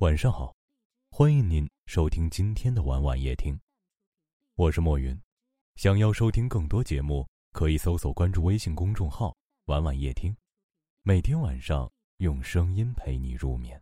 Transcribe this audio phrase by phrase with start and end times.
[0.00, 0.56] 晚上好，
[1.10, 3.60] 欢迎您收听今天的晚晚夜听，
[4.54, 5.14] 我是莫云。
[5.76, 9.36] 想要收听更多节目，可以搜索关注微信公众号
[9.68, 10.34] “晚晚夜听”，
[11.04, 13.78] 每天晚上用声音陪你入眠。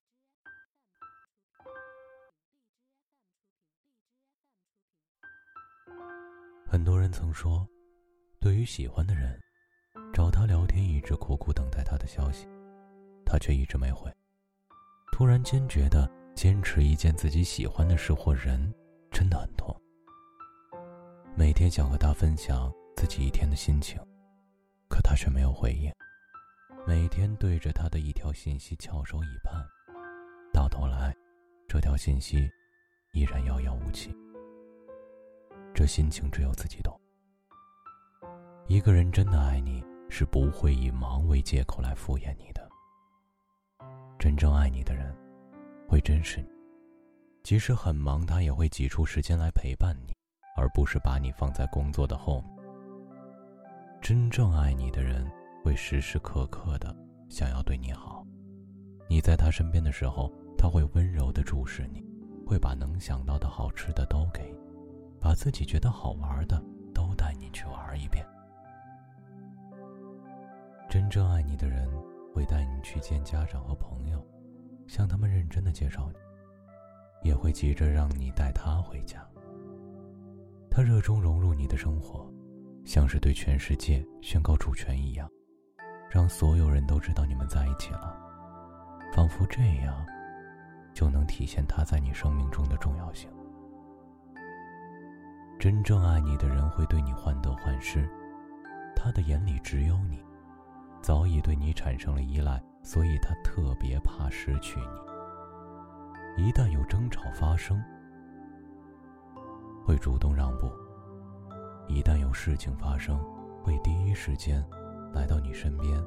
[6.66, 7.64] 很多人曾说，
[8.40, 9.40] 对于喜欢的人，
[10.12, 12.48] 找他聊天，一直苦苦等待他的消息，
[13.24, 14.12] 他却一直没回。
[15.18, 18.72] 突然间觉得坚持一件自己喜欢的事或人，
[19.10, 19.76] 真的很痛。
[21.36, 24.00] 每天想和他分享自己一天的心情，
[24.88, 25.92] 可他却没有回应。
[26.86, 29.60] 每天对着他的一条信息翘首以盼，
[30.52, 31.12] 到头来，
[31.66, 32.48] 这条信息
[33.12, 34.14] 依然遥遥无期。
[35.74, 36.96] 这心情只有自己懂。
[38.68, 42.67] 一个人真的爱你，是不会以忙为借口来敷衍你的。
[44.18, 45.14] 真正爱你的人，
[45.88, 46.48] 会珍视你，
[47.44, 50.12] 即使很忙，他也会挤出时间来陪伴你，
[50.56, 52.50] 而不是把你放在工作的后面。
[54.02, 55.24] 真正爱你的人，
[55.62, 56.92] 会时时刻刻的
[57.28, 58.26] 想要对你好。
[59.08, 62.04] 你在他身边的时候，他会温柔的注视你，
[62.44, 64.58] 会把能想到的好吃的都给你，
[65.20, 66.60] 把自己觉得好玩的
[66.92, 68.26] 都带你去玩一遍。
[70.90, 71.88] 真正爱你的人。
[72.32, 74.24] 会带你去见家长和朋友，
[74.86, 79.26] 向他们认真的介绍你，也会急着让你带他回家。
[80.70, 82.30] 他热衷融入你的生活，
[82.84, 85.28] 像是对全世界宣告主权一样，
[86.10, 88.16] 让所有人都知道你们在一起了，
[89.12, 90.06] 仿佛这样
[90.94, 93.28] 就能体现他在你生命中的重要性。
[95.58, 98.08] 真正爱你的人会对你患得患失，
[98.94, 100.22] 他的眼里只有你。
[101.08, 104.78] 早已对你产生了依赖，所以他特别怕失去
[106.36, 106.44] 你。
[106.44, 107.82] 一旦有争吵发生，
[109.86, 110.68] 会主动让步；
[111.88, 113.18] 一旦有事情发生，
[113.62, 114.62] 会第一时间
[115.14, 115.98] 来到你身边，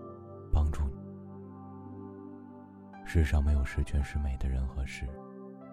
[0.53, 0.93] 帮助你。
[3.03, 5.07] 世上没有十全十美的人和事，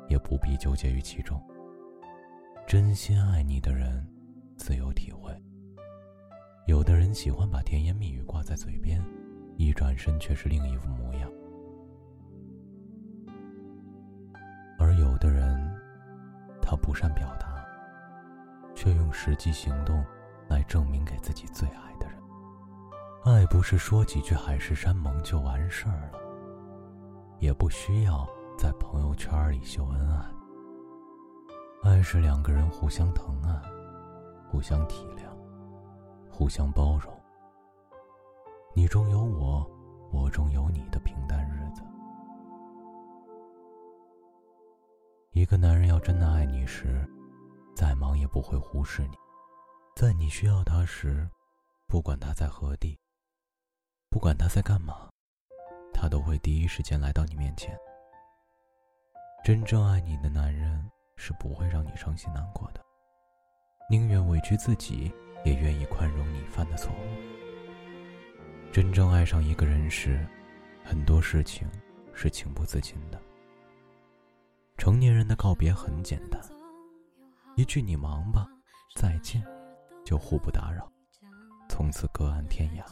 [0.08, 1.38] 也不必纠结于其中。
[2.66, 4.08] 真心爱你的人，
[4.56, 5.30] 自有体会。
[6.68, 9.02] 有的人喜欢把甜言蜜语挂在嘴边，
[9.56, 11.26] 一转身却是另一副模样；
[14.78, 15.58] 而有的人，
[16.60, 17.64] 他不善表达，
[18.74, 20.04] 却用实际行动
[20.46, 22.18] 来证明给自己最爱的人。
[23.24, 26.18] 爱不是说几句海誓山盟就完事儿了，
[27.38, 28.28] 也不需要
[28.58, 30.22] 在朋友圈里秀恩爱。
[31.82, 33.58] 爱是两个人互相疼爱，
[34.50, 35.27] 互相体谅。
[36.38, 37.12] 互相包容，
[38.72, 39.68] 你中有我，
[40.12, 41.82] 我中有你的平淡日子。
[45.32, 47.04] 一个男人要真的爱你时，
[47.74, 49.16] 再忙也不会忽视你，
[49.96, 51.28] 在你需要他时，
[51.88, 52.96] 不管他在何地，
[54.08, 55.10] 不管他在干嘛，
[55.92, 57.76] 他都会第一时间来到你面前。
[59.42, 62.80] 真正爱你的男人是不会让你伤心难过的，
[63.90, 65.12] 宁愿委屈自己。
[65.48, 68.70] 也愿意宽容你犯的错误。
[68.70, 70.26] 真正爱上一个人时，
[70.84, 71.66] 很多事情
[72.12, 73.18] 是情不自禁的。
[74.76, 76.38] 成年人的告别很简单，
[77.56, 78.46] 一句“你忙吧，
[78.94, 79.42] 再见”，
[80.04, 80.92] 就互不打扰，
[81.66, 82.84] 从此各安天涯。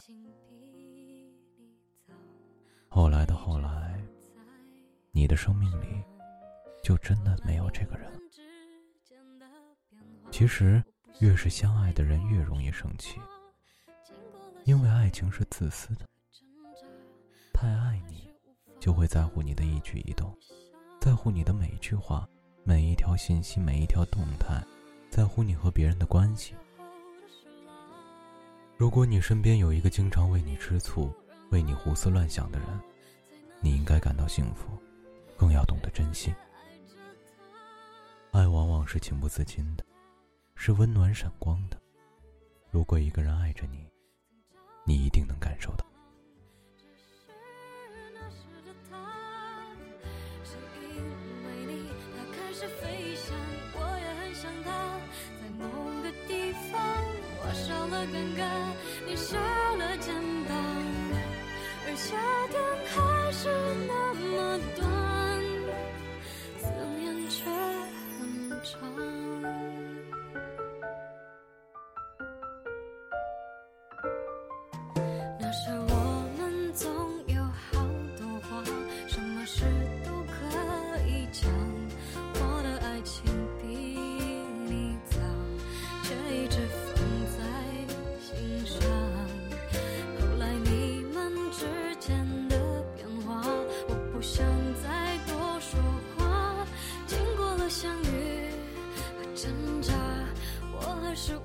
[2.89, 4.03] 后来的后来，
[5.11, 6.03] 你的生命里
[6.83, 8.11] 就真的没有这个人。
[10.31, 10.83] 其实。
[11.19, 13.19] 越是相爱的人，越容易生气，
[14.65, 16.05] 因为爱情是自私的。
[17.51, 18.29] 太爱你，
[18.79, 20.31] 就会在乎你的一举一动，
[21.01, 22.27] 在乎你的每一句话、
[22.63, 24.63] 每一条信息、每一条动态，
[25.09, 26.53] 在乎你和别人的关系。
[28.75, 31.11] 如果你身边有一个经常为你吃醋、
[31.49, 32.67] 为你胡思乱想的人，
[33.59, 34.77] 你应该感到幸福，
[35.35, 36.31] 更要懂得珍惜。
[38.31, 39.83] 爱往往是情不自禁的。
[40.57, 41.79] 是温暖闪光的。
[42.71, 43.87] 如果一个人爱着你，
[44.85, 45.85] 你一定能感受到。
[59.05, 60.13] 你少了肩
[60.45, 60.55] 膀，
[61.85, 62.17] 而夏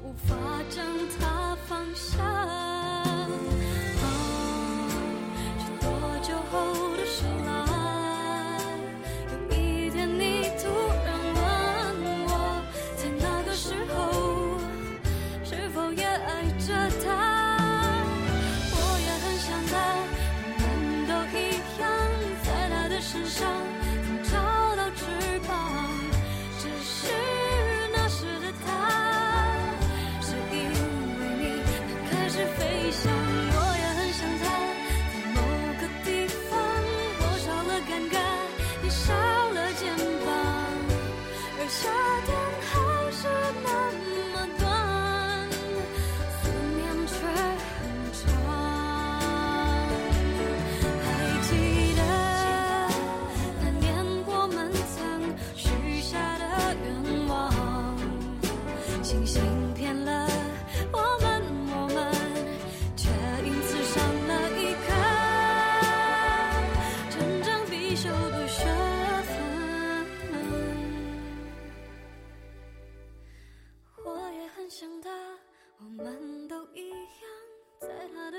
[0.05, 0.35] 无法
[0.69, 0.85] 将
[1.21, 2.42] 他放下。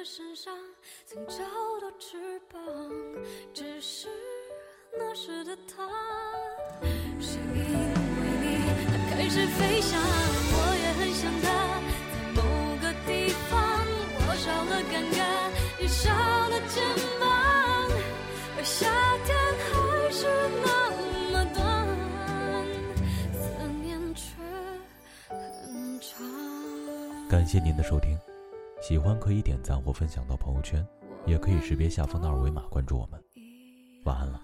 [0.06, 0.54] 身上
[1.06, 1.38] 曾找
[1.80, 2.60] 到翅膀，
[3.54, 4.10] 只是
[4.98, 5.90] 那时的他，
[7.22, 7.60] 是因为
[8.42, 8.46] 你，
[8.92, 9.98] 他开始飞翔。
[10.52, 11.48] 我也很想他，
[12.12, 12.42] 在某
[12.82, 13.56] 个地方，
[14.28, 15.24] 我少了尴尬，
[15.82, 16.12] 也少
[16.50, 16.84] 了肩
[17.18, 17.24] 膀，
[18.58, 18.92] 而夏
[19.24, 19.34] 天
[19.72, 19.72] 还
[20.12, 20.28] 是
[20.64, 20.68] 那
[21.32, 21.62] 么短，
[23.32, 23.42] 思
[23.82, 24.22] 念却
[25.30, 26.12] 很长。
[27.30, 28.18] 感谢您的收听，
[28.84, 30.86] 喜欢可以点赞或分享到朋友圈，
[31.26, 33.18] 也可以识别下方的二维码关注我们。
[34.04, 34.42] 晚安了。